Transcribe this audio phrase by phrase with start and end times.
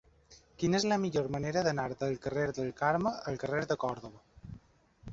[0.63, 4.55] Quina és la millor manera d'anar del carrer del Carme al carrer de Còrdova?